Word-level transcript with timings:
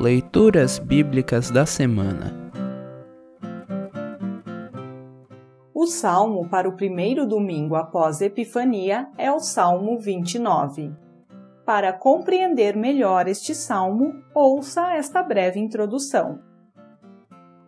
Leituras 0.00 0.78
Bíblicas 0.78 1.50
da 1.50 1.66
Semana 1.66 2.34
O 5.74 5.84
salmo 5.84 6.48
para 6.48 6.66
o 6.66 6.72
primeiro 6.72 7.26
domingo 7.26 7.74
após 7.74 8.22
Epifania 8.22 9.10
é 9.18 9.30
o 9.30 9.38
Salmo 9.40 9.98
29. 9.98 10.90
Para 11.66 11.92
compreender 11.92 12.74
melhor 12.74 13.28
este 13.28 13.54
salmo, 13.54 14.14
ouça 14.34 14.94
esta 14.94 15.22
breve 15.22 15.60
introdução. 15.60 16.40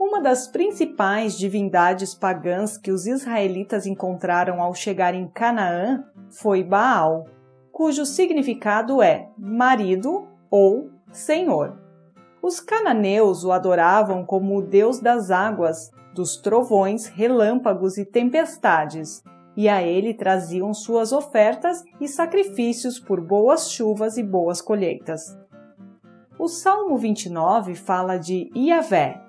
Uma 0.00 0.18
das 0.18 0.48
principais 0.48 1.36
divindades 1.36 2.14
pagãs 2.14 2.78
que 2.78 2.90
os 2.90 3.06
israelitas 3.06 3.84
encontraram 3.84 4.62
ao 4.62 4.72
chegar 4.72 5.14
em 5.14 5.28
Canaã 5.28 6.02
foi 6.30 6.64
Baal, 6.64 7.26
cujo 7.70 8.06
significado 8.06 9.02
é 9.02 9.28
marido 9.36 10.26
ou 10.50 10.90
senhor. 11.12 11.81
Os 12.42 12.58
cananeus 12.58 13.44
o 13.44 13.52
adoravam 13.52 14.26
como 14.26 14.58
o 14.58 14.62
deus 14.62 14.98
das 14.98 15.30
águas, 15.30 15.92
dos 16.12 16.36
trovões, 16.36 17.06
relâmpagos 17.06 17.96
e 17.96 18.04
tempestades, 18.04 19.22
e 19.56 19.68
a 19.68 19.80
ele 19.80 20.12
traziam 20.12 20.74
suas 20.74 21.12
ofertas 21.12 21.84
e 22.00 22.08
sacrifícios 22.08 22.98
por 22.98 23.20
boas 23.20 23.70
chuvas 23.70 24.16
e 24.16 24.24
boas 24.24 24.60
colheitas. 24.60 25.38
O 26.36 26.48
Salmo 26.48 26.96
29 26.96 27.76
fala 27.76 28.18
de 28.18 28.50
Iavé, 28.56 29.22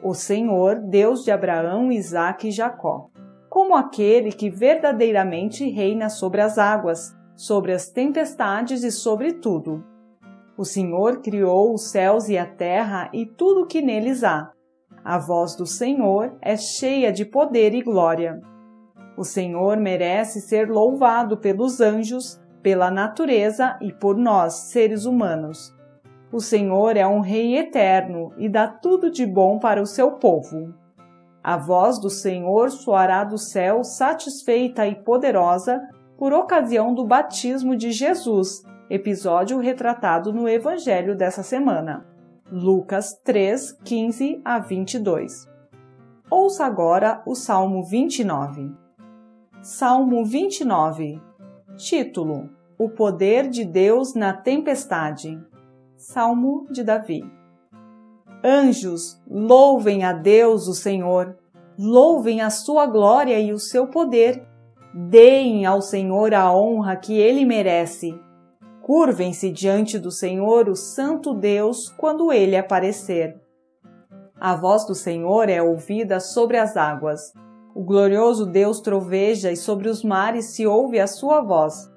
o 0.00 0.14
Senhor, 0.14 0.76
Deus 0.76 1.24
de 1.24 1.32
Abraão, 1.32 1.90
Isaque 1.90 2.48
e 2.48 2.52
Jacó, 2.52 3.10
como 3.48 3.74
aquele 3.74 4.30
que 4.30 4.48
verdadeiramente 4.48 5.68
reina 5.68 6.08
sobre 6.08 6.40
as 6.40 6.56
águas, 6.56 7.16
sobre 7.34 7.72
as 7.72 7.88
tempestades 7.88 8.84
e 8.84 8.92
sobre 8.92 9.32
tudo. 9.32 9.89
O 10.60 10.64
Senhor 10.66 11.22
criou 11.22 11.72
os 11.72 11.90
céus 11.90 12.28
e 12.28 12.36
a 12.36 12.44
terra 12.44 13.08
e 13.14 13.24
tudo 13.24 13.62
o 13.62 13.66
que 13.66 13.80
neles 13.80 14.22
há. 14.22 14.52
A 15.02 15.16
voz 15.16 15.56
do 15.56 15.64
Senhor 15.64 16.36
é 16.42 16.54
cheia 16.54 17.10
de 17.10 17.24
poder 17.24 17.72
e 17.72 17.80
glória. 17.80 18.38
O 19.16 19.24
Senhor 19.24 19.78
merece 19.78 20.38
ser 20.38 20.68
louvado 20.68 21.38
pelos 21.38 21.80
anjos, 21.80 22.38
pela 22.62 22.90
natureza 22.90 23.78
e 23.80 23.90
por 23.90 24.18
nós, 24.18 24.52
seres 24.70 25.06
humanos. 25.06 25.74
O 26.30 26.40
Senhor 26.40 26.94
é 26.94 27.06
um 27.06 27.20
Rei 27.20 27.56
eterno 27.56 28.34
e 28.36 28.46
dá 28.46 28.68
tudo 28.68 29.10
de 29.10 29.24
bom 29.24 29.58
para 29.58 29.80
o 29.80 29.86
seu 29.86 30.10
povo. 30.18 30.74
A 31.42 31.56
voz 31.56 31.98
do 31.98 32.10
Senhor 32.10 32.70
soará 32.70 33.24
do 33.24 33.38
céu 33.38 33.82
satisfeita 33.82 34.86
e 34.86 34.94
poderosa 34.94 35.80
por 36.18 36.34
ocasião 36.34 36.92
do 36.92 37.06
batismo 37.06 37.74
de 37.74 37.92
Jesus, 37.92 38.62
episódio 38.90 39.60
retratado 39.60 40.32
no 40.32 40.48
Evangelho 40.48 41.16
dessa 41.16 41.44
semana. 41.44 42.04
Lucas 42.50 43.14
3, 43.24 43.78
15 43.84 44.42
a 44.44 44.58
22. 44.58 45.48
Ouça 46.28 46.66
agora 46.66 47.22
o 47.24 47.36
Salmo 47.36 47.84
29. 47.84 48.72
Salmo 49.62 50.24
29. 50.24 51.22
Título: 51.76 52.50
O 52.76 52.88
poder 52.88 53.48
de 53.48 53.64
Deus 53.64 54.14
na 54.14 54.32
tempestade. 54.32 55.40
Salmo 55.96 56.66
de 56.68 56.82
Davi. 56.82 57.22
Anjos, 58.42 59.22
louvem 59.28 60.02
a 60.02 60.12
Deus 60.12 60.66
o 60.66 60.74
Senhor, 60.74 61.36
louvem 61.78 62.40
a 62.40 62.50
sua 62.50 62.86
glória 62.86 63.38
e 63.38 63.52
o 63.52 63.58
seu 63.58 63.86
poder. 63.86 64.44
Deem 64.92 65.64
ao 65.64 65.80
Senhor 65.80 66.34
a 66.34 66.52
honra 66.52 66.96
que 66.96 67.16
ele 67.16 67.44
merece 67.44 68.18
Curvem-se 68.82 69.50
diante 69.50 69.98
do 69.98 70.10
Senhor, 70.10 70.68
o 70.68 70.74
Santo 70.74 71.34
Deus, 71.34 71.88
quando 71.90 72.32
ele 72.32 72.56
aparecer. 72.56 73.38
A 74.40 74.56
voz 74.56 74.86
do 74.86 74.94
Senhor 74.94 75.48
é 75.48 75.62
ouvida 75.62 76.18
sobre 76.18 76.56
as 76.56 76.76
águas. 76.76 77.32
O 77.74 77.84
glorioso 77.84 78.46
Deus 78.46 78.80
troveja 78.80 79.52
e 79.52 79.56
sobre 79.56 79.88
os 79.88 80.02
mares 80.02 80.56
se 80.56 80.66
ouve 80.66 80.98
a 80.98 81.06
sua 81.06 81.40
voz. 81.40 81.90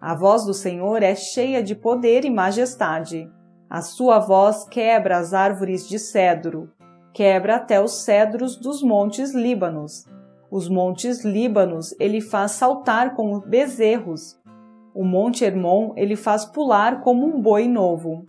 A 0.00 0.14
voz 0.14 0.44
do 0.44 0.54
Senhor 0.54 1.02
é 1.02 1.14
cheia 1.14 1.62
de 1.62 1.74
poder 1.74 2.24
e 2.24 2.30
majestade. 2.30 3.28
A 3.68 3.82
sua 3.82 4.18
voz 4.18 4.64
quebra 4.64 5.18
as 5.18 5.34
árvores 5.34 5.88
de 5.88 5.98
cedro, 5.98 6.70
quebra 7.12 7.56
até 7.56 7.82
os 7.82 8.04
cedros 8.04 8.56
dos 8.56 8.82
montes 8.82 9.34
Líbanos. 9.34 10.04
Os 10.50 10.68
montes 10.68 11.24
Líbanos 11.24 11.94
ele 11.98 12.20
faz 12.20 12.52
saltar 12.52 13.14
como 13.14 13.40
bezerros, 13.40 14.37
o 14.98 15.04
Monte 15.04 15.44
Hermon 15.44 15.92
ele 15.94 16.16
faz 16.16 16.44
pular 16.44 17.02
como 17.02 17.24
um 17.24 17.40
boi 17.40 17.68
novo. 17.68 18.26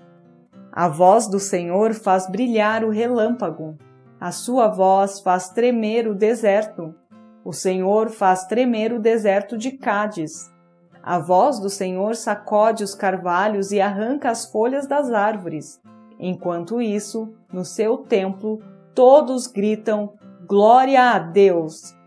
A 0.72 0.88
voz 0.88 1.28
do 1.28 1.40
Senhor 1.40 1.96
faz 1.96 2.30
brilhar 2.30 2.84
o 2.84 2.92
relâmpago. 2.92 3.76
A 4.22 4.32
sua 4.32 4.68
voz 4.68 5.20
faz 5.20 5.50
tremer 5.50 6.08
o 6.08 6.14
deserto. 6.14 6.94
O 7.44 7.52
Senhor 7.52 8.12
faz 8.12 8.46
tremer 8.46 8.94
o 8.94 9.00
deserto 9.00 9.58
de 9.58 9.72
Cádiz. 9.72 10.54
A 11.02 11.18
voz 11.18 11.58
do 11.58 11.72
Senhor 11.72 12.16
sacode 12.16 12.84
os 12.84 12.94
carvalhos 12.94 13.72
e 13.72 13.82
arranca 13.82 14.30
as 14.30 14.46
folhas 14.46 14.86
das 14.86 15.12
árvores. 15.12 15.82
Enquanto 16.20 16.80
isso, 16.80 17.34
no 17.52 17.66
seu 17.66 17.98
templo, 17.98 18.62
todos 18.94 19.48
gritam: 19.48 20.14
Glória 20.46 21.16
a 21.16 21.18
Deus! 21.18 21.98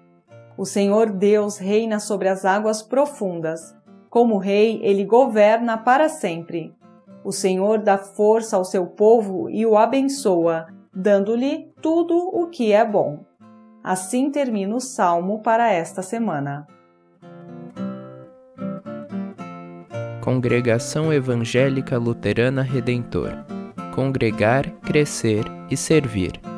O 0.57 0.65
Senhor 0.65 1.11
Deus 1.11 1.59
reina 1.59 1.99
sobre 1.99 2.29
as 2.29 2.45
águas 2.45 2.81
profundas. 2.81 3.82
Como 4.13 4.37
rei, 4.37 4.79
ele 4.83 5.07
governa 5.07 5.79
para 5.79 6.07
sempre. 6.07 6.75
O 7.25 7.33
Senhor 7.33 7.79
dá 7.79 7.97
força 7.97 8.59
ao 8.59 8.63
seu 8.63 8.87
povo 8.87 9.49
e 9.49 9.65
o 9.65 9.75
abençoa, 9.75 10.67
dando-lhe 10.95 11.73
tudo 11.81 12.15
o 12.15 12.49
que 12.49 12.73
é 12.73 12.85
bom. 12.85 13.25
Assim 13.83 14.31
termina 14.31 14.77
o 14.77 14.81
salmo 14.81 15.39
para 15.39 15.73
esta 15.73 16.03
semana. 16.03 16.67
Congregação 20.21 21.11
Evangélica 21.11 21.97
Luterana 21.97 22.61
Redentor 22.61 23.33
Congregar, 23.95 24.71
Crescer 24.83 25.45
e 25.71 25.77
Servir. 25.77 26.52